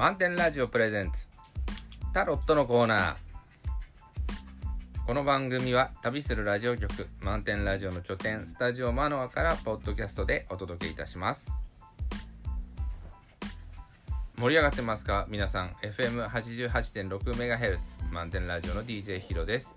[0.00, 1.28] 満点ラジオプレゼンツ。
[2.14, 3.16] タロットのコーナー。
[5.06, 11.46] この番組は旅するラジオ局満点ラジオの拠点スタジオマノアからポッドキャストでお届けいたします。
[14.38, 15.26] 盛り上がってますか？
[15.28, 17.78] 皆さん FM88.6MHz
[18.10, 19.76] 満点ラジオの DJ ヒロです。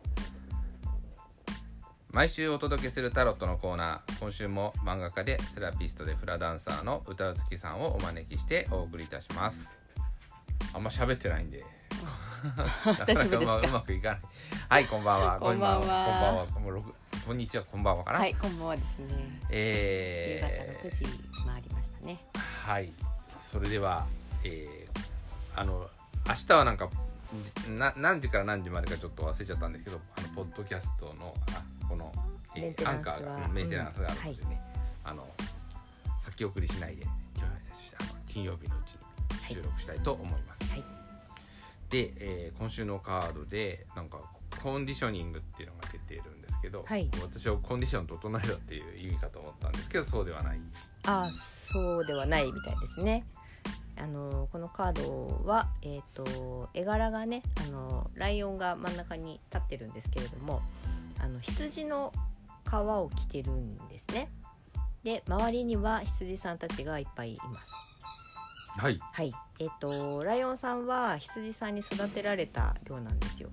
[2.13, 4.19] 毎週お届けするタロットのコーナー。
[4.21, 9.82] 今週も漫画家でセラピストでフラダンサーの歌うつきさんをお招きしてお送りいたします。
[10.73, 11.63] あんま喋ってないんで。
[12.43, 13.13] なか？
[13.13, 14.19] なかうまうまくいかない。
[14.69, 15.39] はい こんばんは。
[15.39, 16.47] こんばんは。
[16.51, 16.83] こんばんは。
[17.25, 17.63] こんにちは。
[17.63, 18.03] こんばんは。
[18.03, 19.13] かな、はい、こんばんはですね。
[19.43, 21.05] 夕え方6時
[21.45, 22.19] 回りましたね。
[22.33, 22.91] ーはい。
[23.39, 24.05] それでは
[24.43, 25.13] えー
[25.55, 25.87] あの
[26.27, 26.89] 明日はなんか
[27.77, 32.11] な何時から何時までかちょっと忘れちゃったんですけどあのポッドキャストのあこの、
[32.55, 34.61] えー、アンカーがメンテナンスがあるのうんでね、
[35.03, 35.27] あの
[36.25, 37.05] 先送りしないで
[38.27, 39.02] 金曜日のうちに
[39.49, 40.71] 収録したいと思います。
[40.71, 40.83] はい。
[41.89, 44.19] で、えー今週のカードでなんか
[44.61, 50.59] コンディショニングっていうのが出てるんですけど、はい私はコンディション整えろっていう意味かと思ったんですけどそうではない。
[51.05, 53.25] あ、そうではないみたいですね。
[53.95, 60.61] あのこのカードはえっ、と絵柄がね、あのライオンが真ん中に立ってるんですけれども、
[61.19, 62.11] あの羊の
[62.67, 64.29] 皮を着てるんですね。
[65.03, 67.92] で、周りには羊さんたちがいっぱいいます。
[68.77, 68.99] はい。
[68.99, 73.49] はい、えっ、とライオンさんは羊さんに育てられたようなんですよ。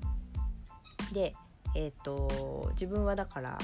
[1.12, 1.34] で、
[1.74, 3.58] えっ、と自分はだから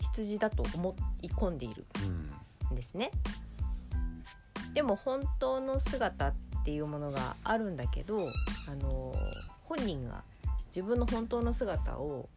[0.00, 2.30] 羊だと思い込んでいるうん。
[2.72, 3.10] んですね。
[4.72, 8.26] でも本当の姿っていうものがあるんだけど、
[8.68, 9.14] あの
[9.62, 10.24] 本人が
[10.66, 12.28] 自分の本当の姿を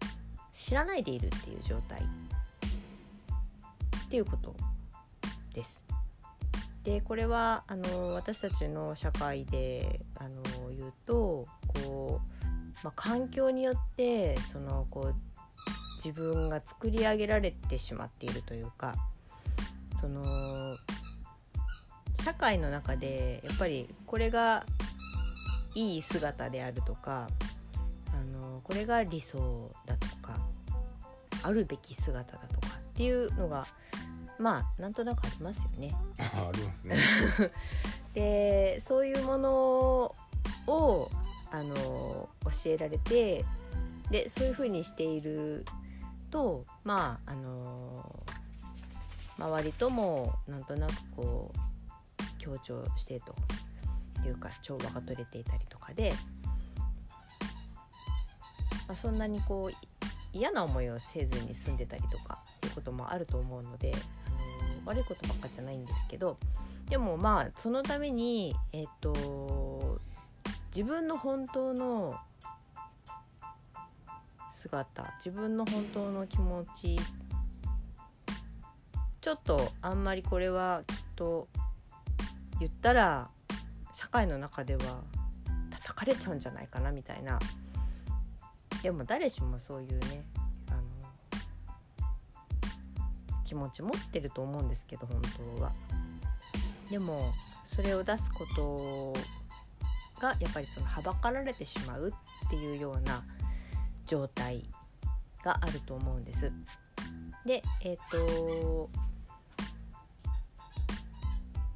[0.51, 2.03] 知らないでいるっていう状態っ
[4.09, 4.55] ていうこと
[5.53, 5.86] です。
[6.87, 11.45] でこれはあの私たちの社会であの言うと
[11.83, 12.45] こう、
[12.81, 15.15] まあ、環境によってそのこう
[15.97, 18.95] 自分が作り上げられてしまっているというか
[19.99, 20.23] その
[22.23, 24.65] 社会の中でやっぱりこれが
[25.75, 27.27] いい姿であるとか
[28.13, 30.39] あのこれが理想だとか
[31.43, 33.67] あるべき姿だとかっていうのが
[34.39, 35.95] まあなんとなくありますよね。
[36.19, 36.97] あありますね。
[38.13, 40.15] でそういうもの
[40.67, 41.09] を
[41.51, 43.45] あの教えられて
[44.09, 45.65] でそういうふうにしている
[46.31, 48.25] とまああの
[49.37, 51.67] 周りともなんとなくこう
[52.39, 53.35] 強調してと
[54.27, 56.13] いうか調和が取れていたりとかで、
[58.87, 59.75] まあ、そんなにこうい
[60.33, 63.93] 嫌な思いをせずに住んでたりとかいうこともあると思うので
[64.87, 66.37] 悪いことばっかじゃないんですけど
[66.89, 69.99] でもまあそのためにえっと
[70.75, 72.15] 自分の本当の
[74.47, 76.97] 姿自分の本当の気持ち
[79.19, 81.49] ちょっとあんまりこれはきっと
[82.59, 83.29] 言ったら
[83.93, 85.01] 社会の中では
[85.69, 87.39] 叩かれちゃうんじゃないかなみたいな。
[88.83, 90.23] でも誰しもそういうね
[93.47, 95.21] 気持ち持ってると思うんですけど本
[95.57, 95.71] 当は。
[96.91, 97.17] でも
[97.65, 102.13] それを出すことがやっぱりそのはばかられてしまう
[102.45, 103.23] っていうような
[104.05, 104.63] 状態
[105.43, 106.51] があると思うんです。
[107.45, 108.89] でえっ、と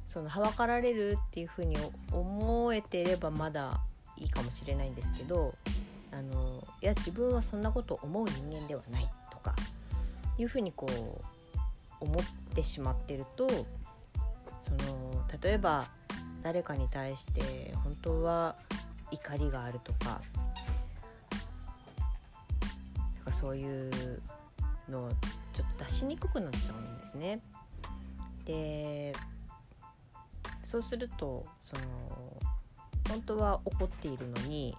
[0.06, 1.76] そのはばかられるっていうふうに
[2.10, 3.80] 思えてればまだ
[4.18, 5.54] いいかもしれないんですけど
[6.10, 9.54] あのいや自分はそんなことを思う人間ではないとか
[10.36, 11.31] いうふうにこう
[12.02, 12.24] 思っ
[12.54, 13.46] てしまってると
[14.58, 15.86] その例えば
[16.42, 18.56] 誰かに対して本当は
[19.12, 20.20] 怒りがあるとか
[23.16, 23.90] なんかそういう
[24.88, 25.10] のを
[25.52, 27.40] ちょっと出しにくくなっちゃうんですね。
[28.44, 29.14] で
[30.64, 31.82] そうするとその
[33.08, 34.76] 本当は怒っているのに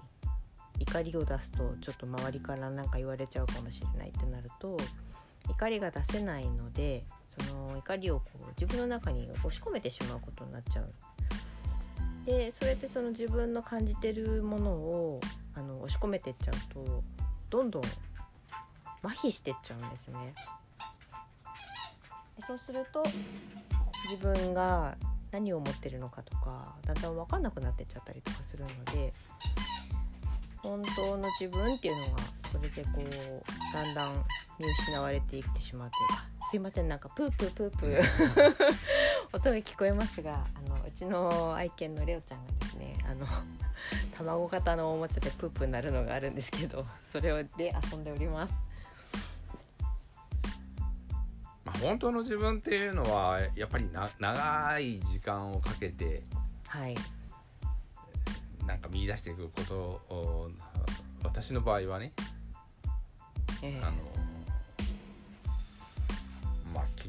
[0.80, 4.78] 怒りを出すとちょっと周りから何か言われちゃうかもしれないってなると
[5.50, 10.94] 怒りが出せないのでその怒りをこう自分の中に押し込めてしまうことになっちゃう。
[12.26, 15.20] でそれってその自分の感じてるものを
[15.56, 17.04] あの押し込めてっちゃうと
[17.50, 17.84] どんどん
[19.04, 20.34] 麻痺してっちゃうんですね。
[22.40, 23.04] そうすると
[24.10, 24.98] 自分が
[25.32, 29.14] 何を思ってるのかとかだんだん分かんなくなってっちゃったりとかするので
[30.58, 34.26] 本当の自分っていうのがそれでこうだんだん
[34.60, 38.04] 見失われていってしまうというかすいませんなんかプープープープー。
[39.34, 43.26] 音が聞こえますがあのうちの愛犬のレオちゃんがですねあの
[44.16, 48.54] 卵型のおもちゃでプープーなるのがあるんですけどそれで遊んでおります。
[51.66, 56.24] まあ、本当の自分っていうのはやっぱりな長い時間をかけて
[56.68, 56.96] はい。
[58.66, 59.76] なんか見出していくこと
[60.14, 60.52] を
[61.24, 62.14] 私の場合はね
[63.62, 63.82] ええ。
[63.82, 64.23] あのまあ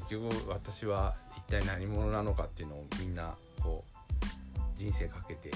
[0.08, 4.04] 結局私は一体何者なのかっていうのをみんなこう
[4.76, 5.50] 人生かけて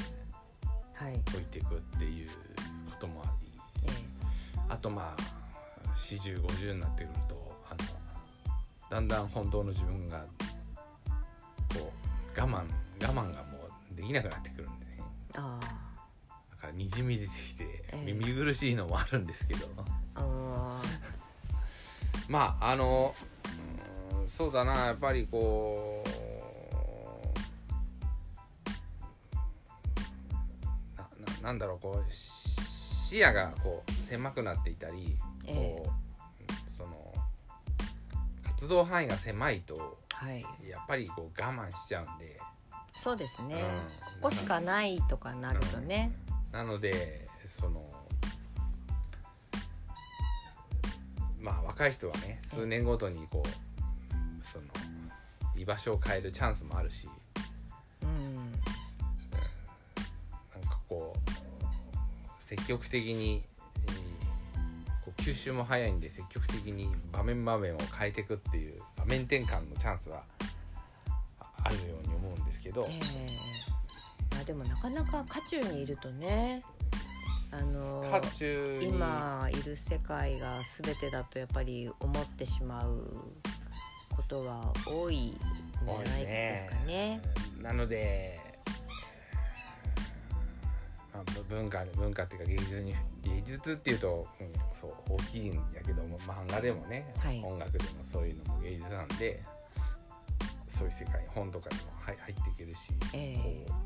[0.94, 1.20] はい。
[1.30, 2.28] 解いていくっていう
[2.90, 3.48] こともあり
[3.84, 3.90] え
[4.68, 5.38] あとまあ
[5.98, 7.78] 4050になってくるとあの
[8.90, 10.24] だんだん本当の自分が
[11.74, 11.92] こ
[12.36, 12.66] う我慢我
[13.00, 13.58] 慢がも
[13.92, 14.98] うできなくなってくるんでね。
[14.98, 15.02] え
[15.34, 15.58] あ。
[16.50, 18.04] だからにじみ出てきてええ。
[18.04, 19.84] 耳苦しいのもあるんですけど、あ
[20.16, 20.82] あ
[22.28, 23.37] まああのうん
[24.26, 26.08] そうだなやっぱりこう
[30.96, 32.48] なななんだろうこうし
[33.08, 35.16] 視野がこう狭くなっていたり、
[35.46, 35.82] ええ。
[35.82, 37.14] こうその
[38.44, 40.42] 活動範囲が狭いとはい。
[40.68, 42.38] やっぱりこう我慢しちゃうんで、
[42.92, 43.60] そうですね、うん。
[43.60, 43.64] こ
[44.28, 46.12] こしかないとかなるとね、
[46.52, 47.82] なのでその
[51.40, 53.67] まあ若い人はね数年ごとにこう
[54.52, 54.64] その
[55.56, 57.08] 居場所を変えるチャンスもあるし。
[58.02, 58.34] うん。
[58.34, 58.44] なん
[60.68, 63.44] かこう積極的に
[63.88, 64.18] えー
[65.04, 70.22] こう吸収も早いんで積極的に場面場面を変えていくっていう場面転換のチャンスは
[71.40, 73.26] ああるように思うんですけど、ええ。
[74.34, 76.62] まあでもなかなか渦中にいるとね
[77.52, 78.04] あの
[78.82, 83.32] 今いる世界が全てだとやっぱり思ってしまう
[84.18, 87.20] ことは多いんじゃないですかね。
[87.62, 88.40] なので、
[91.14, 97.40] まあ、ぶ文化文化っていうか芸術に芸術っていうと、うん、そう大きいんやけども漫画でもね、はい。
[97.44, 99.40] 音楽でもそういうのも芸術なんで
[100.66, 103.36] そういう世界本とかにも入入っていけるし、ええ。
[103.36, 103.76] こ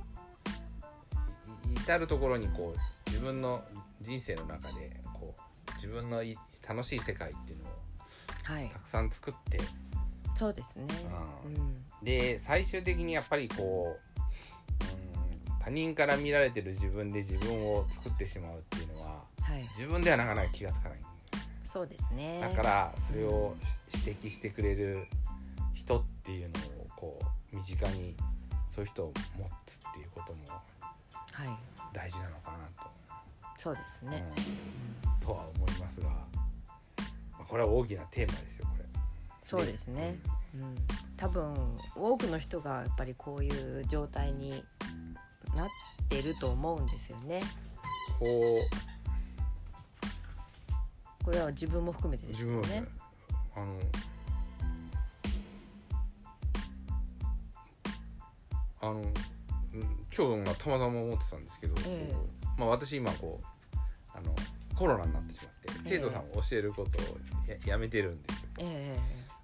[1.66, 3.62] ういい至る所にこう自分の
[4.00, 7.68] 人生の中でこう自分のい楽しい世界っていうのを
[8.44, 8.70] はい。
[8.70, 9.60] たくさん作って
[10.34, 10.86] そうですね。
[11.44, 11.54] ううん。
[11.54, 19.62] んで最終的にやっぱりこう、うん、他人から見られてる自分で自分を作ってしまうっていうのははい。
[19.78, 20.98] 自分ではなかなか気がつかない。
[21.64, 22.40] そうですね。
[22.40, 23.54] だからそれを
[23.92, 24.98] し指摘してくれる
[25.74, 27.18] 人っていうのをこ
[27.52, 28.14] う身近に
[28.74, 30.38] そういう人を持つっていうことも
[31.32, 31.48] はい。
[31.92, 32.58] 大事なのかな
[33.56, 34.24] そうですと、ね。
[34.26, 36.26] うん、とは思いますが、ま
[37.40, 38.66] あこれは大きなテーマですよ。
[39.42, 40.18] そうですね。
[40.54, 40.74] うん、
[41.16, 41.54] 多分
[41.96, 44.64] 多くの人がやっぱりこういう状態に
[45.54, 45.68] なっ
[46.08, 47.40] てると思うんですよね。
[48.18, 48.26] こ
[51.24, 52.84] これは自分も含めてうですよね。
[53.54, 53.78] あの
[58.80, 59.12] あのうん
[60.14, 63.78] 今日がたまたま思ってたんですけど、ええこうまあ、私今こう
[64.14, 64.34] あの
[64.74, 67.18] コロナになってしまってええ生徒さんを教えることを
[67.48, 68.48] ややめてるんですよ。
[68.58, 68.98] え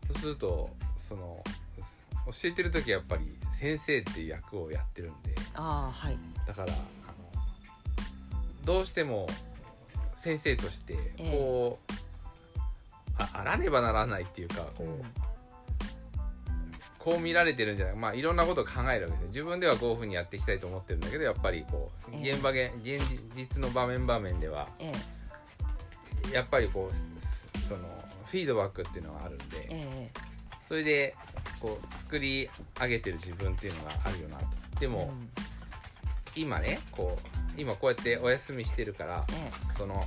[0.09, 1.43] そうするとその
[2.27, 5.31] 教えてる時はやっぱり先生っていう役をやってるんで。
[5.31, 6.19] えああはい。
[6.47, 6.77] だからあの
[8.65, 9.27] どうしても
[10.17, 11.37] 先生としてええ。
[11.39, 11.93] こう、
[13.19, 15.03] ああらねばならないっていうかこう,、うん。
[16.99, 19.27] こう見られてるんじゃないまあいろんなことを考えるわけですよ。
[19.29, 22.33] 自分ではこういうふうにやっていきたいと思ってるんだけどやっぱりこうええ。
[22.33, 23.03] 現場現現
[23.35, 24.93] 実の場面場面ではえ
[26.31, 26.35] え。
[26.35, 27.98] やっぱりこうすその
[28.31, 30.11] フィードバックっていうのがあるんで、え
[30.69, 31.15] それで
[31.61, 34.45] こう作り上げてる自分っていうのがあるよなと。
[34.81, 35.29] でえも、うん。
[36.35, 37.19] 今ねこ
[37.57, 40.05] う今こうやってお休みしてるからえその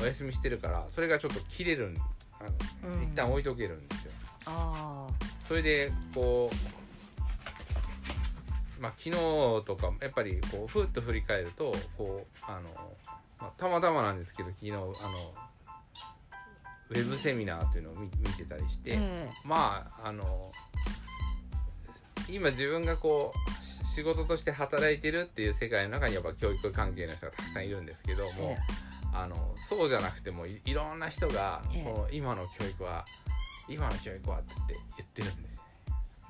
[0.00, 1.96] お休みしてるからそれがちょっと切れるん
[2.40, 2.44] あ
[2.84, 3.02] の、うん。
[3.02, 4.12] 一旦置いとけるんですよ。
[4.46, 5.06] あ
[5.46, 6.50] それでこ
[8.78, 9.16] うまあ昨日
[9.66, 12.60] とかやっぱりこうふっと振り返るとこうあの、
[13.40, 14.92] まあ、たまたまなんですけど昨日あの
[16.90, 19.28] ウェブセミナーっていうのを見見てたりして、ええ。
[19.44, 20.52] まああの
[22.28, 28.56] 今自分がこうし仕事として働いてるっていう世界の中にやっぱ教育関係の人がたくさんいるんですけども、え
[29.12, 31.82] あのそうじゃなくてもいいろんな人が、ええ。
[31.84, 33.04] この今の教育は
[33.68, 34.48] 今の教育はって
[34.96, 35.62] 言ってるんですよ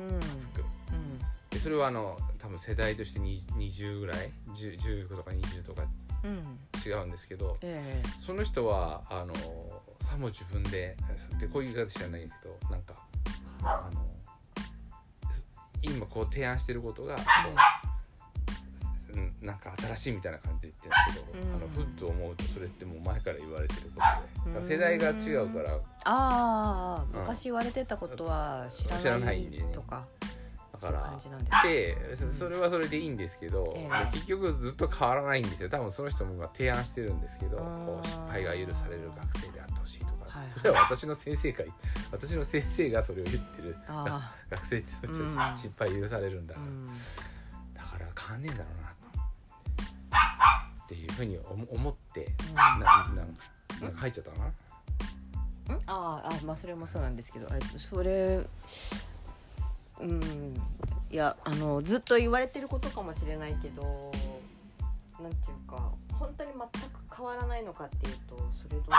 [0.01, 0.21] うん。
[1.51, 5.83] でそれはあの多分世代としてに20ぐらい？10, 10とか20とか
[6.25, 6.59] うん。
[6.85, 8.09] 違うんですけどええ。
[8.25, 9.35] その人はあの
[10.09, 10.97] さも自分で。
[11.41, 12.95] でこういう言い方知らないけどなんか
[13.63, 14.01] あの
[15.83, 17.23] 今こう提案してることがこ
[19.15, 21.57] う、うん、なんか新しいみたいな感じで言ってるんですけど、うん。
[21.57, 24.01] あのふっと思うとそれってもう前から言われてるこ
[24.45, 24.75] とで。
[24.75, 25.75] 世代が違うから。
[25.75, 30.07] ああうん昔言われてたことは知らないとか。
[30.81, 31.19] だから
[31.65, 34.07] でそそれはそれでいいんですけど、ええ。
[34.13, 35.69] 結局ずっと変わらないんですよ。
[35.69, 39.68] 多分その人も今提案してるんですけど失敗が許される学生であっ
[40.57, 41.65] それは私の先生が
[42.13, 43.77] 私の先生がそれを言ってる。
[43.89, 46.87] あ学生ってちうんゃ失敗許されるんだあ、から、うん。
[47.75, 48.89] だから変わんねえんだろうな
[50.85, 53.15] っていうふうに思思ってなな
[53.81, 54.47] なんか入っちゃったかな？
[55.75, 55.83] うん？
[55.87, 57.47] あーあまあそれもそうなんですけど。
[57.53, 58.41] えっとそれ
[60.01, 60.55] うん。
[61.11, 64.13] いやあのずっと言われてることかもしれないけど
[65.19, 66.59] なんていうか本当に全
[66.91, 68.91] く変わらないのかっていうとそれどう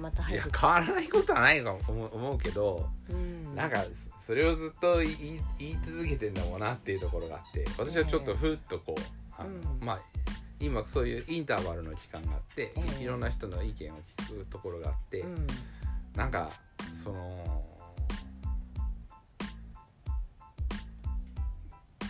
[0.00, 3.54] またいや変わらないことはないかも思うけどうん。
[3.54, 3.84] なんか
[4.18, 9.02] そそれをずっと言い言い続けてんだもんなっていうところがあって私はちょっとふっとこう、
[9.36, 9.84] あのうん。
[9.84, 10.00] まあ
[10.60, 13.02] 今そういうインターバルの期間があって、ええ。
[13.02, 15.46] いろんな人の意見を聞くところがあって、うん。
[16.14, 16.50] なんか
[17.02, 17.64] その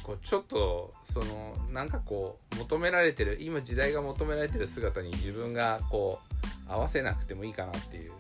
[0.03, 6.40] こうちょっとそのなんかこう求められてる今時代が求められてる姿に自分がこう
[6.71, 8.13] 合わせなくてもいいかなっていう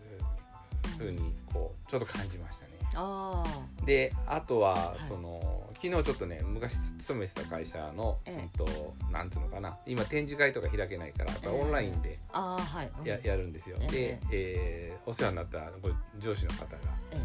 [0.99, 2.71] ふうにこうちょっと感じましたね。
[2.97, 5.02] ああであとは、はい。
[5.09, 8.42] その昨日ちょっとね昔勤めてた会社の、ええ。
[8.42, 9.78] うんとなんつうのかな。
[9.87, 11.61] 今展示会とか開けないからやっぱええ。
[11.61, 12.90] オンラインでああはい。
[13.00, 13.07] うん。
[13.07, 13.76] や,、やるんですよ。
[13.80, 13.88] ええ。
[13.88, 16.78] で、えーお世話になったこれ上司の方が
[17.12, 17.16] え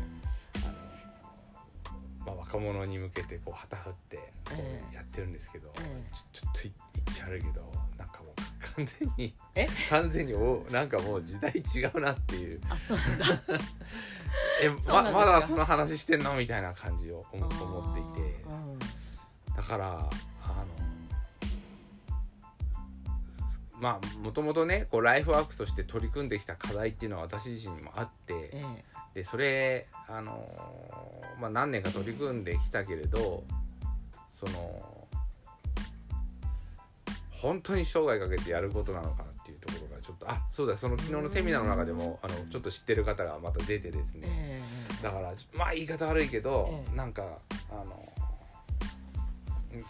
[0.64, 0.68] あ
[2.22, 4.92] の、まあ、若者に向けてこう旗振ってこええ。
[4.94, 6.04] うやってるんですけど、え
[6.34, 6.60] ちょちょっと
[6.94, 7.72] 言っちゃ悪いけど
[8.76, 9.68] 完全にえ？
[9.90, 12.62] 完全におなんかもう時代違うなっていう。
[12.70, 13.26] あそうなんだ。
[14.62, 18.44] えままだその話してんのみたいな感じを思思っていて。
[18.44, 18.80] うん
[19.56, 20.66] だからあの
[23.80, 28.62] まあもともとねこうライフワークとして取り組んできた課題っていうのは私自身にもあってえ。
[29.14, 30.46] でそれあの、
[31.40, 33.44] まあ、何年か取り組んできたけれど
[34.30, 34.95] その
[37.42, 44.28] 本当に生涯かけてやることなのかなっていうところがちょっとあそうだその昨日のセミナーの中でもあのちょっと知ってる方がまた出てですえね。
[44.28, 44.62] え
[45.00, 46.96] えだからまあ言い方悪いけど、ええ。
[46.96, 47.24] なんか
[47.70, 48.14] あの
[49.74, 49.82] うん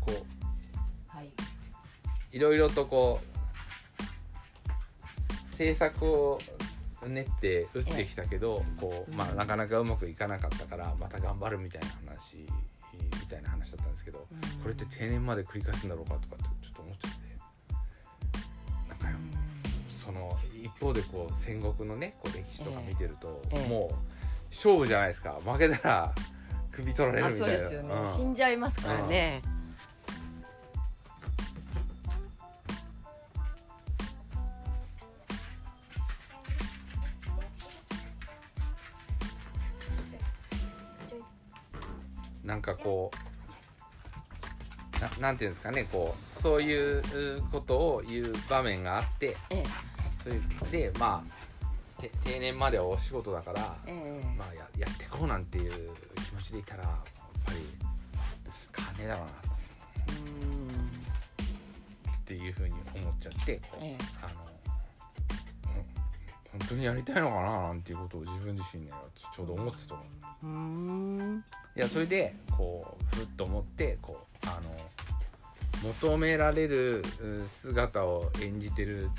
[0.00, 1.30] こうはい。
[2.32, 3.30] いろいろとこう
[5.52, 6.38] 政策を
[7.06, 12.46] 練って打ってきたけど、こうまあ、うんなかなかうまくいかなかったからまた頑張るみたいな話
[12.98, 14.40] みたいな話だったんですけど、うん。
[14.62, 17.18] これって定年まで繰り返すんだろうかとかってちょっと思っちゃって
[18.88, 19.16] なんかよ
[19.88, 23.68] その一方でこう戦国のねこう歴史とか見てると、ええ。
[23.68, 23.94] もう
[24.50, 25.38] 勝負じゃないですか。
[25.44, 26.14] 負けたら
[26.72, 27.52] 首取られるあみたいな。
[27.52, 28.06] そうですよね、うん。
[28.06, 29.42] 死んじゃいますからね、
[42.50, 43.12] なんかこ
[44.98, 47.00] うななんていうんですかねこうそういう
[47.52, 49.62] ことを言う場面があってえ
[50.58, 54.36] それでまあて定年まではお仕事だから、ええ。
[54.36, 56.94] まあ、ややってこうなんていう気持ちでいたらやっ
[57.44, 57.58] ぱり
[58.74, 59.34] 変わんねえだろうな
[60.18, 60.34] う
[62.08, 62.10] ん。
[62.10, 63.60] っていうふうに思っちゃって
[64.22, 64.49] あの、うん
[66.52, 69.94] 本当にやりたいのかななんていうことを自分自身ねちちょうど思ってたと
[70.42, 71.44] 思う。
[71.76, 74.60] いやそれでこうふっと思ってこうあ
[75.84, 79.10] の求められるう姿を演じてるう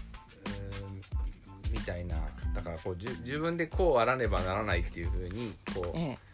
[1.71, 2.17] みたいな。
[2.53, 6.30] だからこう自分でこうあらねばならないっていう風にこうええ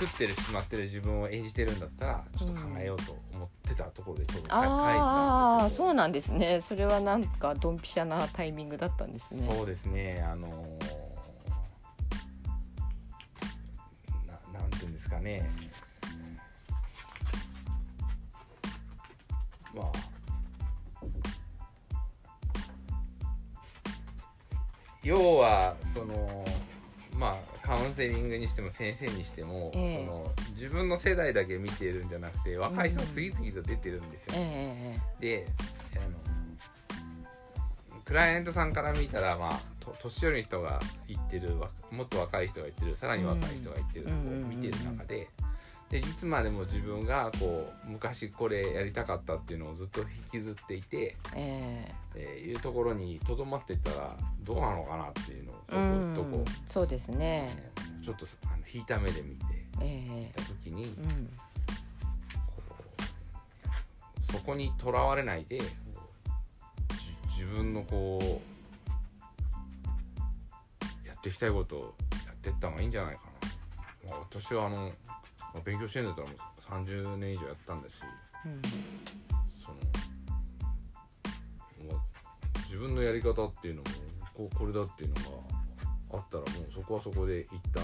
[0.00, 6.62] 作ってるしまってる自分を演じてるんだったらちょっと考えようと思ってたところでちょうど書いたんですけどあそうなんですね。
[6.62, 9.46] それはなんかドンピシャなタイミングだったんですね。
[9.54, 10.24] そうですね。
[10.26, 10.54] あのな
[14.58, 15.50] なんていうんですかね。
[19.74, 19.92] まあ。
[25.02, 26.44] 要はその
[27.18, 34.32] まあカウンセリングにしても先生にしても、ええその自分の世代だけ見てるんじゃなくて若い人が次々と出てるんですよ。
[34.34, 35.46] ええで
[35.94, 36.18] あの
[38.04, 45.28] クライアントさんから見たらまあと年寄りの人が言ってるわもっと若い人が言ってるさらに若い人が言ってるとこを見てる中で。
[45.90, 52.44] でいつまでも自分がこう昔これやりたかったっていうのをずっと引きずっていて、ええ。
[52.44, 55.56] ーいうところにとどまっていったらどうなのかなっていうのを
[56.14, 56.44] ずっとこ。
[56.46, 57.16] う、そうですね。
[57.16, 57.72] ね
[58.04, 59.44] ちょっとあの引いた目で見て
[59.82, 61.28] えいた時に、えうん。
[62.46, 62.62] こ
[64.28, 65.60] うそこにとらわれないで
[67.36, 68.24] 自分のこう
[71.08, 71.94] やっていきたいことを
[72.26, 73.22] やっていった方がいいんじゃないか
[74.06, 74.92] な、まあ、私はあの、
[75.52, 76.38] まあ勉強してるんだったらもう
[76.86, 77.94] 30年以上やったんだし
[78.46, 78.62] うん。
[79.62, 79.76] その
[81.92, 83.88] もう自分のやり方っていうのも
[84.34, 85.20] こうこれだっていうのが
[86.12, 87.82] あったらもうそこはそこで一旦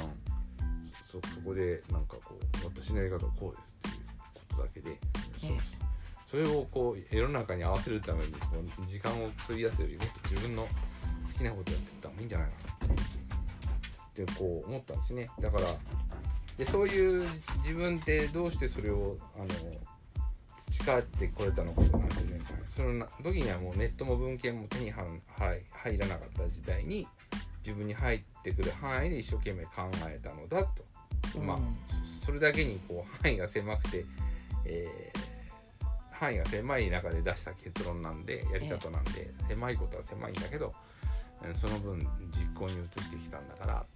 [1.05, 4.97] そそこでなんかこう私のやり方はこうですっていうことだけで、え
[5.45, 5.87] え
[6.27, 10.69] それをこう世の中に合わせるためにこう時間を費やすよりもっと自分の好
[11.39, 12.55] きなことやっていった方がいいんじゃないか
[12.89, 15.31] なってこう思ったんですね。
[15.41, 15.67] だから
[16.59, 19.47] でそういう自分ってどうしてそれをあの
[20.71, 25.05] 培ってこれたのかと何十年間そのな時にはもうネットも文献も手に入
[25.37, 27.07] 入入らなかった時代に
[27.65, 30.65] 自分に入ってくる範囲で一生懸命考えたのだ
[31.33, 31.77] と、まあうん。
[32.21, 34.05] そそれだけにこう範囲が狭くて、
[34.65, 35.37] えー
[36.19, 40.73] 範囲が狭い中で出した結論なんでやり方なんで、狭いことは狭いんだけど
[41.45, 41.99] えーその分
[42.33, 43.87] 実行に移してきたんだから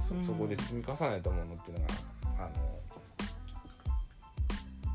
[0.00, 0.24] そうん。
[0.26, 1.94] そこで積み重ねたものっていうのが
[2.38, 2.50] あの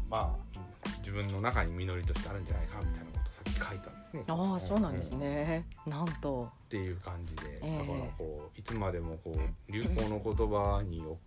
[0.10, 0.52] まあ
[1.00, 4.24] 自分の中に実りとしてあるんじゃないかみたいなことをさっき書いたんですね。
[4.28, 6.50] ああそうなんですね、なんと。
[6.66, 7.78] っていう感じで、ええ。
[7.80, 9.38] だからこういつまでもこう
[9.72, 11.18] 流行の言葉にお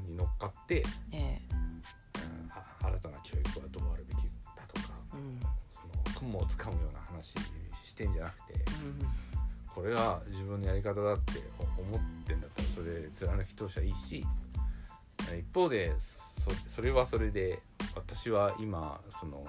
[0.00, 1.82] に乗っかって、えうん
[2.50, 4.18] あ新たな教育はどうあるべき
[4.56, 5.40] だとかえうん。
[5.72, 7.34] その雲をつかむような話
[7.84, 9.08] してんじゃなくてうん
[9.76, 11.42] これが自分のやり方だって
[11.78, 14.26] 思ってんだったらそれ貫き通しはいいし
[15.38, 17.60] 一方でそそれはそれで
[17.94, 19.46] 私は今その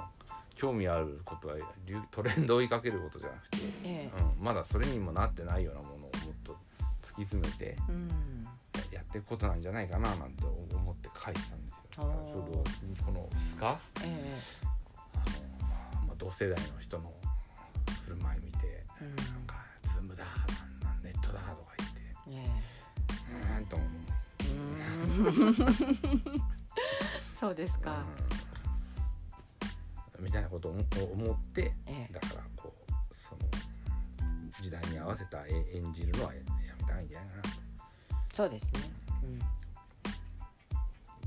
[0.53, 4.21] 興味あることは流トレンドを追いかけることじゃなくて、ええ。
[4.37, 6.09] うん、まだそれにもなってないようなものをもっ
[6.43, 6.57] と
[7.03, 8.09] 突き詰めてうん。
[8.91, 11.83] やっていくことなんじゃないかななんて思って書いてたんですよ。
[11.95, 14.35] ちょうどこのスカえ。
[15.13, 17.06] あの、まあ、同世代の人の
[27.39, 28.03] そうですか、
[30.17, 30.25] うん。
[30.25, 32.13] みたいなことを思思ってええ。
[32.13, 33.41] だからこうその
[34.61, 36.45] 時代に合わせた絵演じるのはやや
[36.79, 37.43] めたらいいんじゃないかな。
[37.43, 37.49] と、
[38.35, 38.79] そうですね、
[39.23, 39.37] うん。
[39.39, 39.45] ま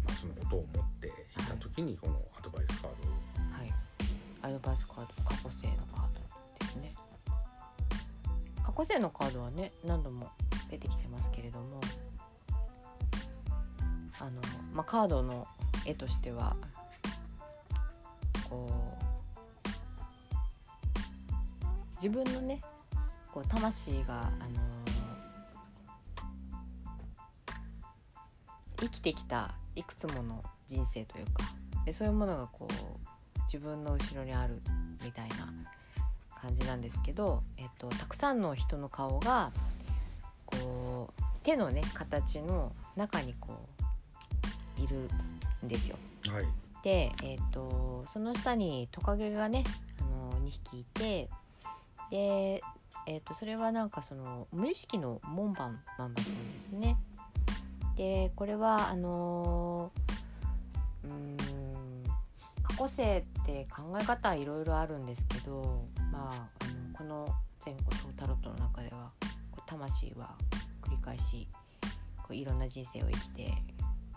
[0.09, 1.11] あ、そのことを思ってい
[1.46, 3.12] た時にこのアドバイスカードを。
[3.53, 3.72] はい、
[4.42, 6.20] アドバイスカード過去性のカード
[6.59, 6.94] ですね。
[8.62, 10.31] 過去性のカードはね何度も
[10.70, 11.81] 出てきてますけれども
[14.20, 14.30] あの、
[14.74, 15.46] まあ、カードの
[15.87, 16.56] 絵としては
[18.48, 19.00] こう
[21.96, 22.61] 自分のね
[23.33, 24.61] こう魂があの
[28.78, 31.44] 生きてきたいくつもの人生というか
[31.85, 34.61] でそういうものがこう自分の後ろにある
[35.04, 35.48] みたいな
[36.40, 39.52] 感じなんですけど、えっと、たくさんの人の顔が
[40.46, 43.80] こう手のね形の中にこう
[44.83, 45.09] いる
[45.64, 45.97] んですよ。
[46.29, 46.45] はい
[46.83, 49.64] で、えっとその下にトカゲがね
[50.01, 51.29] あの2匹いて
[52.11, 52.62] で、
[53.07, 56.97] えっとそれはなんかその無意識の門番なんだそうですね。
[57.97, 59.93] でこれはあの
[61.05, 61.37] うーん
[62.62, 67.29] 過去性って考え方いろいろあるんですけど、まあ、あのこの
[67.64, 69.11] 前後小タロットの中では
[69.66, 70.35] 魂は
[70.83, 71.47] 繰り返し
[72.16, 73.53] こういろんな人生を生きて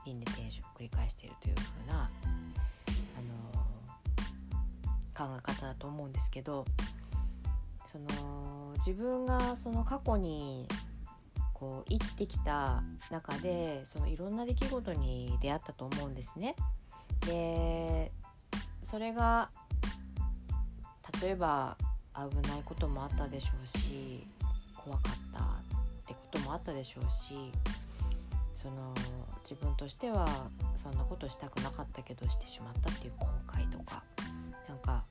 [0.05, 2.09] 輪廻転生を繰り返しているというふうな、
[5.15, 6.65] あの考え方だと思うんですけど
[7.85, 10.67] その自分がその過去に
[11.53, 16.55] こう生きてきた中でそのいろんな出来事に出会ったと思うんですね。
[17.25, 18.11] で
[18.81, 19.49] それが
[21.21, 21.77] 例えば
[22.15, 24.27] 危ないこともあったでしょうし
[24.75, 25.43] 怖かったっ
[26.05, 27.51] てこともあったでしょうし
[28.63, 28.93] その
[29.43, 30.26] 自分としては
[30.78, 34.02] そんなことしたくなかったけどしてしまったっていう後悔とか
[34.69, 35.04] なんか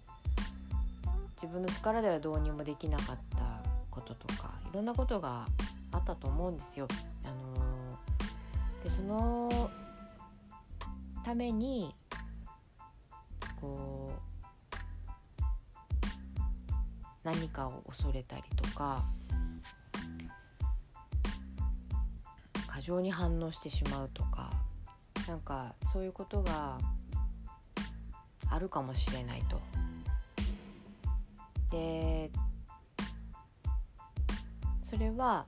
[1.36, 3.60] 自分の力ではどうにもできなかった
[3.90, 5.46] こととかいろんなことが
[5.90, 6.88] あったと思うんですよ。
[7.24, 7.98] あの
[8.82, 9.50] でその
[11.22, 11.94] ために
[13.60, 14.22] こう
[17.22, 19.04] 何かを恐れたりとか
[22.82, 24.50] 剰に反応してしまうとか
[25.28, 26.78] なんかそういうことが
[28.50, 29.60] あるかもしれないと。
[31.70, 32.30] で
[34.82, 35.46] それは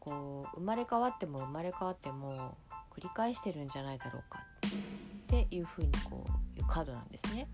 [0.00, 2.56] こう生まれ変わっても生まれ変わっても
[2.90, 4.70] 繰り返してるんじゃないだろうかっ
[5.28, 7.46] ていうふうにこういうカードなんですね。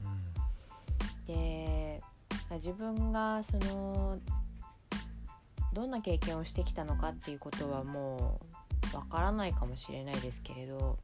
[1.26, 2.00] で
[2.52, 4.18] 自分がその
[5.72, 8.59] どんな経験をしてきたのかっていうことはもう
[8.92, 10.98] わからないかもしれないですけれど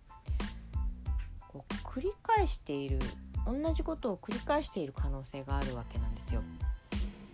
[1.48, 2.98] こう繰り返している
[3.46, 6.42] 同じことを繰り返している可能性があるわけなんですよ。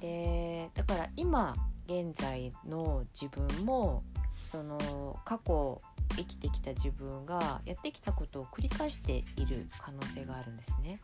[0.01, 1.55] でだから今
[1.87, 4.03] 現在の自分も
[4.45, 5.81] その過去
[6.17, 11.01] 生きてきた自分がやってきたことを繰り返している可能性があるんですね。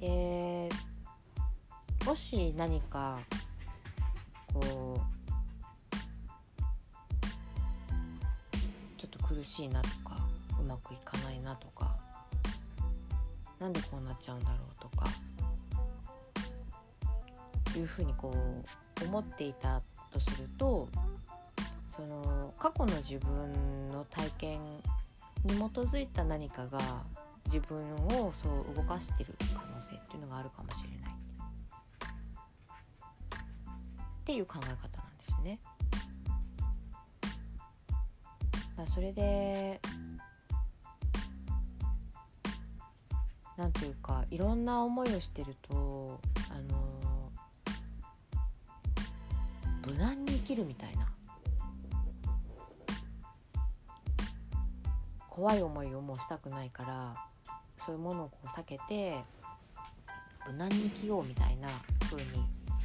[0.00, 0.68] で
[2.04, 3.18] もし何か
[4.52, 5.19] こう
[9.32, 10.16] 苦しいなとか
[10.58, 11.96] うまくいかないなとか
[13.60, 15.06] なんでこうなっちゃうんだろうとか
[17.76, 18.38] いうふうにこう
[19.04, 20.88] 思っていたとすると
[21.86, 24.58] その過去の自分の体験
[25.44, 26.80] に基づいた何かが
[27.44, 27.78] 自分
[28.18, 31.14] をそう動かしてる可能性っていうのがあるかもしれないっ
[34.24, 34.82] ていう考え方なんで
[35.22, 35.60] すね。
[38.80, 39.78] まあ、それで
[43.58, 47.30] なんていうかいろんな思いをしてるとあの
[49.86, 51.06] 無難に生きるみたいな
[55.28, 57.14] 怖い思いをもうしたくないから
[57.84, 59.22] そういうものをこう避けて
[60.46, 61.68] 無難に生きようみたいな
[62.08, 62.28] 風に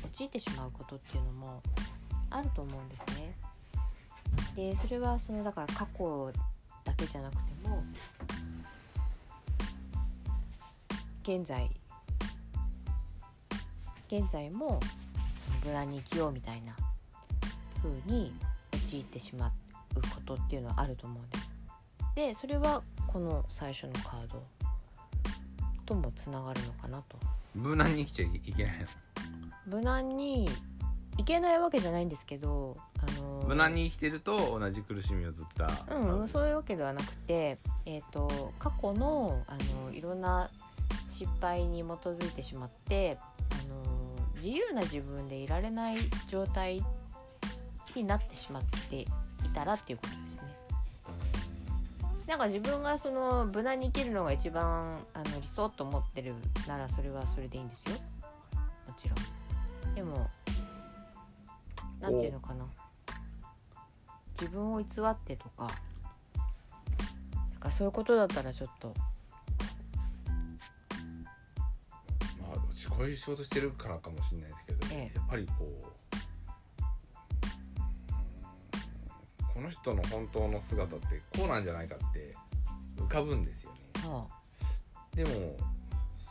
[0.04, 1.64] 陥ってしまうことっていうのも
[2.32, 3.38] あると思うんですね。
[4.56, 6.32] でそれはそのだから過去
[6.84, 7.84] だけじゃなくても
[11.24, 11.70] 現在
[14.08, 14.80] 現在も
[15.36, 16.76] その無難に生きようみたいな
[17.82, 18.34] 風に
[18.74, 19.52] 陥ってしま
[19.96, 21.54] うことっていうのはあると思うんです。
[22.16, 24.44] でそれはこの最初のカード
[25.86, 27.18] ともつながるのかなと。
[27.54, 28.86] 無難に生きちゃいけないの
[29.66, 30.50] 無難に
[31.18, 32.95] いけないわけじゃないんですけど、あのー
[33.48, 40.50] 無難に生きてると同じ苦しみをずっとうん、そういうわけではなくて、えー、と過去のあのいろんな
[41.10, 43.18] 失敗に基づいてしまって、
[43.52, 46.84] あの自由な自分でいられない状態
[47.96, 49.08] になってしまってい
[49.54, 50.48] たらっていうことですね。
[52.28, 56.34] なんか自分がその無難に生きるのが一番あの理想と思ってる
[56.68, 57.96] ならそれはそれでいいんですよ
[58.88, 59.16] もちろ
[59.92, 59.96] ん。
[59.96, 60.30] でも
[62.02, 62.66] なんていうのかな
[64.40, 65.68] 自分を偽ってとか
[67.34, 68.94] なんかそういうことだったらちょっと。
[72.42, 75.18] まあ私こういう仕事してるからかもしれないですけど、ええ。
[75.18, 75.96] やっぱりこううん
[79.56, 82.36] この人の本当の姿ってこうなんじゃないかって
[82.98, 83.78] 浮かぶんですよね。
[84.06, 84.28] は
[85.16, 85.56] でも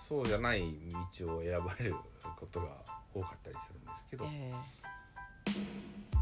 [0.07, 0.75] そうじゃない
[1.19, 1.95] 道を選ばれる
[2.39, 2.67] ことが
[3.15, 4.53] 多かったりするんですけど、あえ。
[5.57, 6.14] うんだ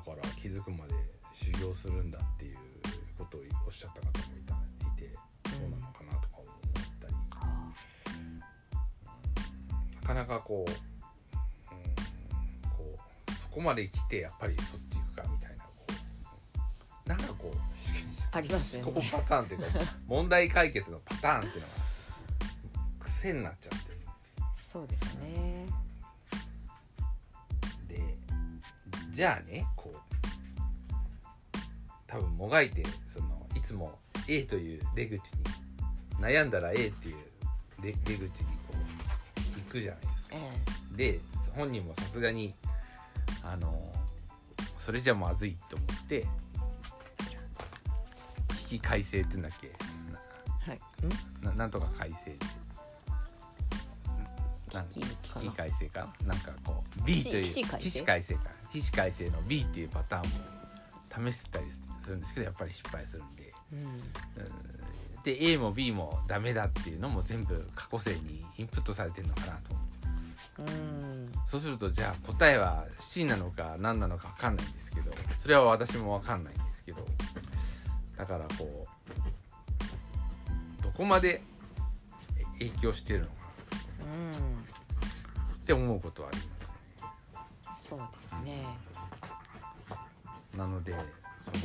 [0.00, 0.94] から気づくまで
[1.32, 2.56] 修行するんだっていう
[3.18, 4.56] ことをおっしゃった方もいたい
[4.96, 5.14] て
[5.48, 6.48] そうなのかなとか思っ
[7.00, 7.14] たり、
[10.00, 12.96] なかなかこう,、うん、こ
[13.28, 15.70] うそこまで来てやっぱりそっち行くかみたいなこ
[17.06, 17.58] うなんかこう
[18.32, 19.66] あ ありますよ思考ねパターンっていうか
[20.06, 21.74] 問題解決のパターンっていうのが
[23.00, 24.46] 癖になっちゃってるんですよ。
[24.56, 25.66] そうですね。
[27.88, 28.16] で
[29.10, 29.66] じゃあね
[32.10, 33.96] 多分もがいてそのいつも
[34.26, 35.20] A という出口に
[36.18, 37.16] 悩んだら A っていう
[37.80, 40.28] 出出口にこう行くじゃないですか。
[40.32, 41.20] えで
[41.54, 42.54] 本人もさすがに
[43.42, 43.80] あの
[44.78, 46.26] それじゃまずいと思って
[48.68, 49.68] 危機改正ってんだっけ？
[49.68, 49.72] え
[50.70, 50.80] はい。
[51.42, 52.36] ななんとか改正
[54.70, 56.12] 危機改正か？
[56.24, 58.40] なんかこう B という起死回生起死回生か？
[58.72, 61.66] 起死回生の B っていうパターンも試したり
[62.10, 63.52] するんですけどやっぱり失敗するんで。
[63.72, 63.82] うん。
[63.82, 64.00] うん
[65.22, 69.76] で A も B もダメだっていうのも全部過去性にインプットされてるのかなと。
[70.60, 71.30] うん。
[71.44, 77.04] そうするとじゃあ答えは C なのか何なのか分かんないんですけどそれは私も分かんないんですけど
[78.16, 78.86] だからこ
[80.80, 81.42] うどこまで
[82.58, 83.32] 影響してるのか
[84.00, 84.60] うん。
[85.54, 87.10] って思うことはありますね。
[87.90, 88.64] そうですね。
[90.56, 90.94] なので
[91.44, 91.56] その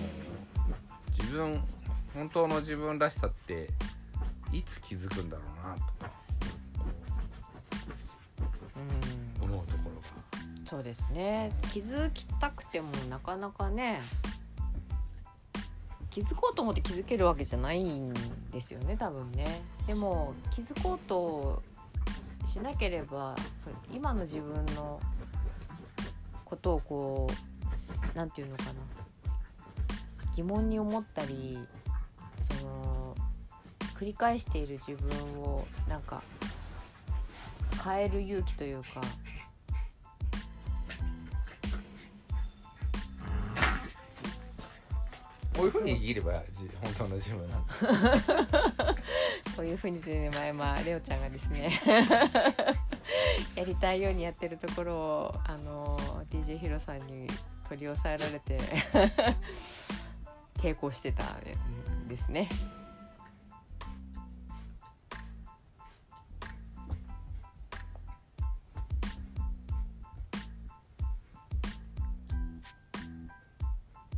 [1.18, 1.64] 自分
[2.14, 3.70] 本当の自分らしさって
[4.54, 6.26] いつ気づくんだろうなと。
[9.42, 10.08] 思うところが。
[10.66, 11.52] そうですね。
[11.72, 14.02] 気づきたくてもなかなかね
[16.10, 18.14] 気づこうと思って気づけるわけじゃないん
[18.52, 19.62] ですよね多分ね。
[19.86, 21.62] でも気づこうと
[22.46, 23.36] しなければ
[23.94, 25.02] 今の自分の
[26.46, 27.28] ことをこ
[28.14, 28.72] うなんていうのかな
[30.36, 31.58] 疑問に思ったり
[32.40, 33.16] その
[33.98, 35.10] 繰り返している自分
[35.42, 36.22] をなんか
[37.84, 39.02] 変える勇気というか。
[45.56, 47.74] こういうふうに生きればじ本当の自分なんだ。
[49.56, 51.72] こういうふうにでね前まあレオちゃんがですね
[53.56, 55.98] やりたいようにやってるところをあの
[56.30, 57.28] DJ ヒロさんに
[57.70, 58.60] 取り押さえられて
[60.66, 62.50] 抵抗してたんですね。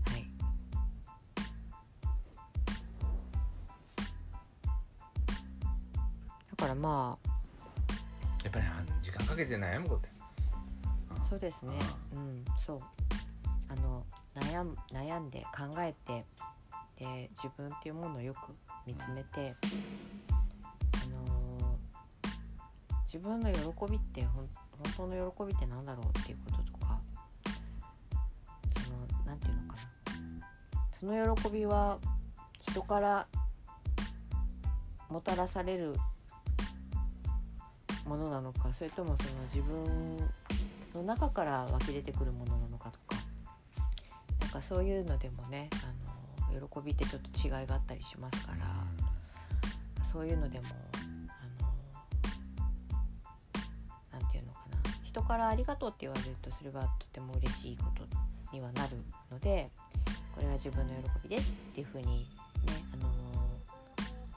[0.05, 0.29] はい。
[6.49, 7.29] だからまあ
[8.45, 10.13] やっぱりあ時間かけて悩むことや。
[11.29, 11.73] そうですね。
[12.13, 13.06] うんそう
[14.57, 16.25] 悩む悩んで考えて
[16.99, 18.37] で自分っていうものをよく
[18.87, 19.53] 見つめて、
[20.31, 20.35] あ
[21.09, 21.77] の
[23.05, 24.47] 自分の喜びって本
[24.95, 26.99] 当の喜びって何だろうっていうこととか
[28.83, 29.87] そのなんていうのかな。
[30.99, 31.99] その喜びは
[32.61, 33.27] 人から
[35.09, 35.93] もたらされる
[38.05, 40.17] ものなのかそれともその自分
[40.95, 42.96] の中から湧き出てくるものなのかと
[44.57, 48.83] かそういうのでもねあの喜びってちょっと違いがあったりしますから、
[50.03, 50.65] そういうのでも
[51.29, 51.43] あ
[54.13, 54.77] のなんていうのかな。
[55.03, 58.05] 人から「ありがとう」って言われるとそれはとても嬉しいこと
[58.51, 58.97] にはなる
[59.31, 59.71] ので
[60.33, 62.27] これは自分の喜びですっていうふうにね
[62.93, 63.11] あの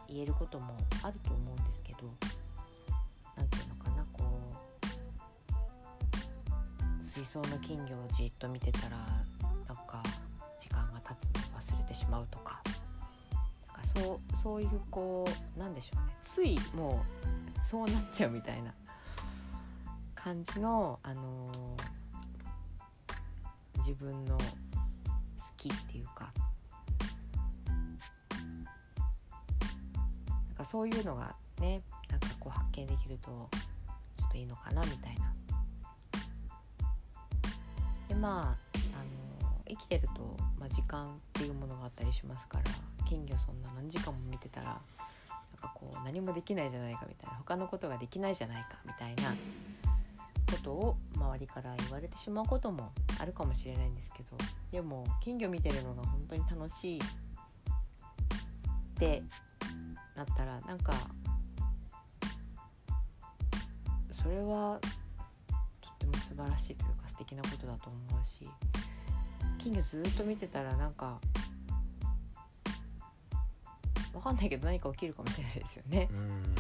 [0.09, 1.98] 言えることもあると思うんですけど
[3.37, 4.24] なんていうのかなこ
[7.00, 9.06] う水槽の金魚をじっと見てたら
[12.11, 12.61] まうとか。
[13.66, 15.25] なんかそうそういうこ
[15.57, 16.12] うなんでしょうね。
[16.23, 17.05] ついも
[17.64, 18.75] うそうなっちゃうみたいな
[20.14, 22.01] 感じの、あのー
[23.81, 24.44] 自分の好
[25.57, 26.33] きっていうか。
[30.29, 33.49] なんかそういうのがねなんかこう発見できると
[34.18, 35.33] ちょっといいのかなみたいな。
[38.09, 38.69] でまあ、
[39.70, 42.64] 生きてると、まあ、時間っていうものがあったりしますから
[43.09, 44.76] 金魚そんな何時間も見てたらなん
[45.61, 49.35] かこう何もできないじゃないかみたいな他のことができないじゃないかみたいな
[50.50, 54.37] ことを周りから言われてしまうこともあるかもしれないんですけど
[54.72, 57.02] でも金魚見てるのが本当に楽しいっ
[58.94, 59.22] て
[60.16, 60.92] なったらなんか
[64.22, 64.78] それは
[65.80, 68.48] とっても素晴らしいというか素敵なことだと思うし
[69.62, 71.20] 金魚ずっと見てたらなんか
[74.14, 76.09] わかんないけど何か起きるかもしれないですよね。
[76.11, 76.55] うん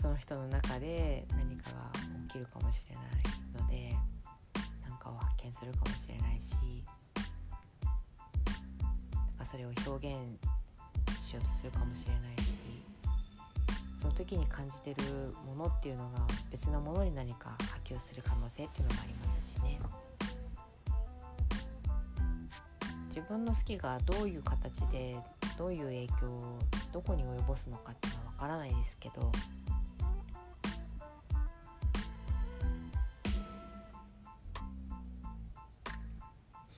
[0.00, 1.90] その人の中で何かが
[2.28, 3.92] 起きるかもしれないので
[4.88, 6.84] 何かを発見するかもしれないし
[9.12, 10.38] なんかそれを表現
[11.20, 12.52] しようとするかもしれないし
[14.00, 16.20] その時に感じてるものっていうのが
[16.52, 19.80] 別なものに何か波及する可能性っていうのもありますしね
[23.16, 25.16] 自分の好きがどういう形で
[25.56, 26.58] どういう影響を
[26.92, 29.32] どこに及ぼすのかっていうのは分からないですけど。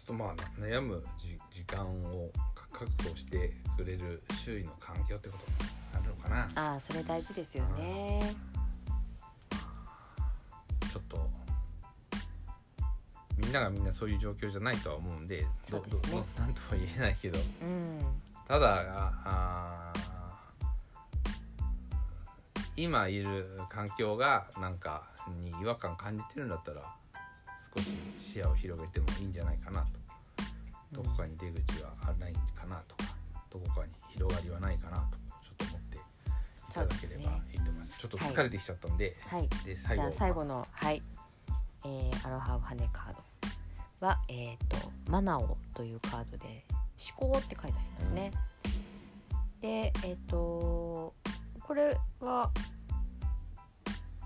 [0.06, 6.48] とまあ悩むじ時間を確保してくれる周囲の環境ってことになるのかな。
[6.54, 8.22] ああそれ大事ですよね。
[8.22, 8.47] ち
[13.48, 16.00] みんながみんなそういう状況じゃないとは思うんでそうですね。
[16.02, 17.38] どどなんとは言えないけど。
[17.62, 17.98] うん。
[18.46, 18.84] ただ
[19.24, 20.08] あー
[22.76, 25.08] 今いる環境がなんか
[25.42, 26.94] に違和感感じてるんだったら
[27.74, 27.88] 少し
[28.34, 29.88] 視野を広げてもいいんじゃないかなと。
[30.92, 33.16] どこかに出口はないかなとか
[33.48, 35.98] どこかに広がりはないかなとちょっと思って
[36.70, 37.98] ただければいいと思います。
[37.98, 39.48] ちょっと疲れてきちゃったんで、はい。
[39.64, 41.02] で最後じゃあ最後のはい、
[41.84, 43.27] えーアロハハネカード
[44.00, 44.76] はえっ、と
[45.10, 46.64] マナオというカードで
[47.18, 48.32] 思考って書いてありますね。
[49.60, 51.12] でえっ、と
[51.60, 52.50] これは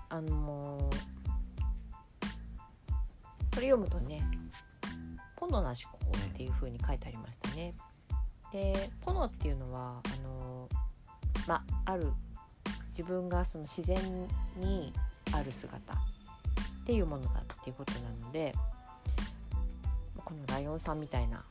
[0.09, 0.89] あの
[3.53, 4.21] これ読むとね
[5.35, 7.73] ポノな思考っていう風に書いてありましたね。
[8.51, 10.69] でポノっていうのはあの
[11.47, 12.11] まある
[12.89, 13.97] 自分がその自然
[14.57, 14.93] に
[15.33, 15.97] ある姿っ
[16.85, 18.53] ていうものだっていうことなので
[20.25, 21.43] このライオンさんみたいな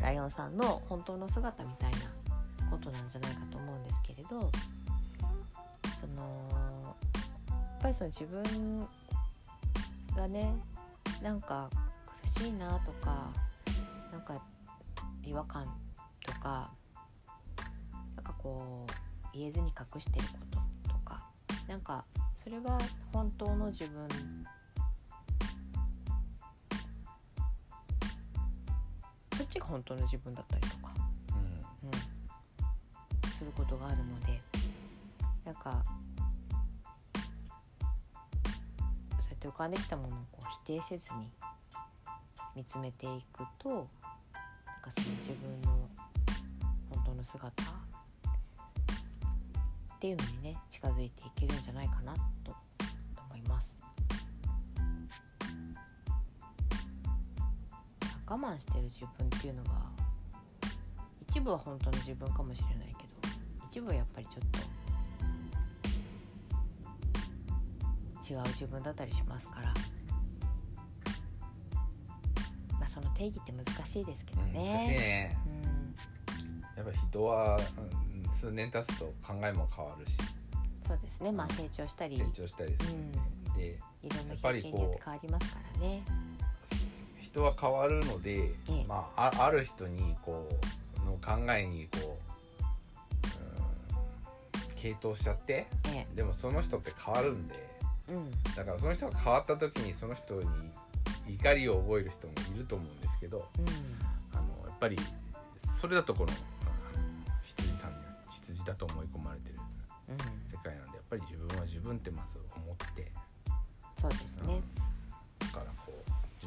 [0.00, 4.50] ライオンさんの本当の姿みたいなことなんじゃないかと思うんですけれど
[6.00, 6.96] その
[7.48, 8.86] やっぱりその自分
[10.16, 10.54] がね
[11.22, 11.70] なんか
[12.22, 13.30] 苦しいなとか
[14.12, 14.40] なんか
[15.24, 15.64] 違和感
[16.24, 16.70] とか
[18.14, 21.22] なんかこう言えずに隠してることとか
[21.68, 22.78] なんかそれは
[23.12, 24.06] 本当の自分
[29.68, 30.94] 本当の自分だったりとか、
[31.82, 31.88] うん。
[31.88, 34.40] うん、することがあるので。
[35.46, 35.80] なんか
[39.20, 41.30] そうやって浮かんできたものをこう否定せずに
[42.56, 43.86] 見つめていくとなんか
[44.90, 45.88] その自分の
[46.90, 47.66] 本当の姿っ
[50.00, 52.30] ていうのにね近づいていけるんじゃないかなと思
[58.28, 59.90] 我慢してる自分っていうのは
[61.28, 63.10] 一部は本当の自分かもしれないけど
[63.68, 64.66] 一部はやっぱりちょっと
[68.28, 69.72] 違う自分だったりしますから、
[72.72, 74.96] まあ、その定義って難しいですけどうん難しいね。
[74.96, 76.84] ねうん。
[76.84, 80.16] やっぱ人は、うん、数年経つと考えも変わるし。
[80.88, 81.30] そうですね。
[81.30, 82.18] まあ成長したり。
[82.18, 82.98] 成長したりする。
[82.98, 83.12] ん。
[83.12, 83.18] で,、
[83.56, 86.02] でいろんなやっぱりこう経験によって変わりますからね。
[87.36, 88.84] 人は変わるので、ええ。
[88.88, 90.48] まあ、あある人にこ
[91.02, 92.18] うの考えにこ
[92.62, 92.64] う、
[94.56, 97.54] うん、傾倒しちゃってえでもその人って変わるんで
[98.08, 98.30] えうん。
[98.56, 100.46] だからその人が変わった時にその人に
[101.28, 103.66] 怒りを覚える人もいると思うんですけどうん。
[104.32, 104.96] あのやっぱり
[105.78, 106.32] それだとこの
[107.42, 107.96] 羊さんに
[108.30, 109.56] 羊だと思い込まれてる
[110.08, 110.16] うん。
[110.50, 113.12] 世界なんでやっぱり自分は自分ってまず思って
[114.00, 114.54] そうですね。
[114.80, 114.85] う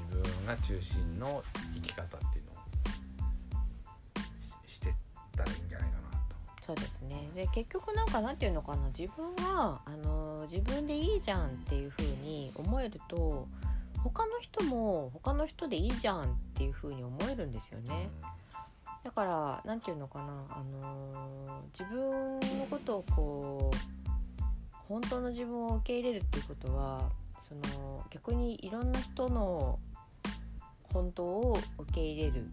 [0.10, 1.44] 自分が中心の
[1.74, 2.56] 生き方っていうのを
[4.68, 4.94] ししてっ
[5.36, 6.36] たらいいんじゃないかなと。
[6.62, 13.48] そうですねで結局なんかなんていうのかな自分はあの自分でいいじゃんっていう風に思えると
[14.04, 18.10] 他の人も他の人でいいじゃんっていう風に思えるんですよね。
[19.04, 23.78] だからなんていうのかなあの自分のことをこう
[24.88, 27.10] 本当の自分を受け入れるっていうことは
[27.48, 29.80] その逆にいろんな人の
[30.94, 32.52] 本当を受け入れる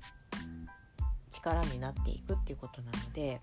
[1.30, 3.40] 力になっていくっていうことなので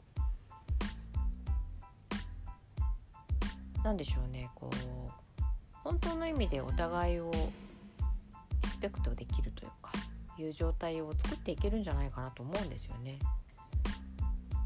[3.84, 5.44] なんでしょうねこう
[5.84, 9.92] 本当の意味でお互いをリスペクトできるというか
[10.38, 13.20] いう状態を作っていけるんじゃないかなと思うんですよね。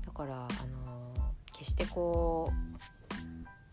[0.06, 0.48] だからあの
[1.52, 2.52] 決してこ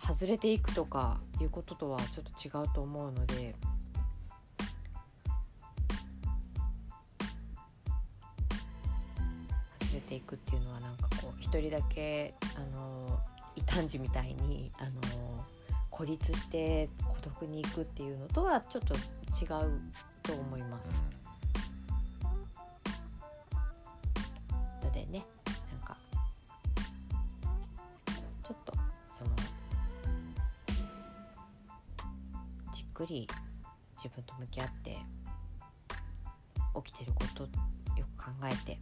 [0.03, 3.55] う外れていくとかいうこととはちょっと違うと思うので。
[10.05, 13.19] ていくっていうのはなんかこう一人だけあの
[13.57, 15.45] 異端児みたいにあの
[15.91, 19.81] 孤立して孤独に行くっていうのとはちょっと違う
[20.23, 21.01] と思います。
[24.83, 25.25] のでね
[25.71, 25.97] なんか
[28.43, 28.73] ちょっと
[29.11, 29.31] その
[32.73, 33.29] じっくり
[33.97, 34.99] 自分と向き合って
[36.85, 37.45] 起きてること
[37.97, 38.79] よく考えて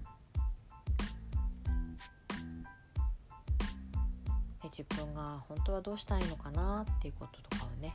[4.77, 7.95] 自分が本当はどうしたいのかなっていうこととかをね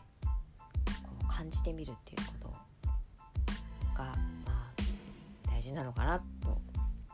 [1.03, 2.47] こう感じてみるっていうこと
[3.97, 4.05] が
[4.45, 4.71] ま
[5.47, 6.61] あ大事なのかなと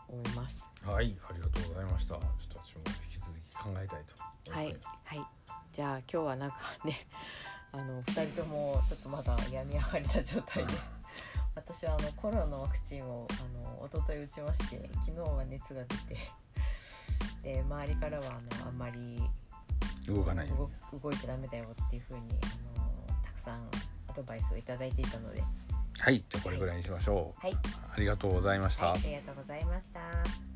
[0.09, 0.57] 思います。
[0.85, 2.15] はい、ありがとうございました。
[2.15, 4.13] ちょっと私も引き続き考えたいと
[4.47, 5.25] 思はいい、はい、
[5.71, 7.07] じゃあ今日はなんかね
[7.71, 10.73] あの二人ともちょっとまだ病み上がりな状態で
[11.55, 16.17] 私はあのコロナのワクチンをあの一昨日打ちまして昨日は熱が出て
[17.43, 19.23] で周りからはあのあんまり
[20.07, 20.47] 動かない。
[20.49, 20.69] 動
[21.01, 22.25] 動いちゃダメだよっていうふうにあ
[22.79, 23.59] のたくさん
[24.07, 25.47] アドバイスをいただいていたので、は
[25.99, 27.39] はい、じゃあこれぐらいにしましょう。
[27.47, 28.87] い、ありがとうございました。
[28.87, 30.52] はい、ありがとうございました。